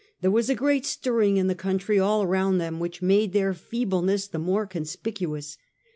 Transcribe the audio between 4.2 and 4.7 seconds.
the more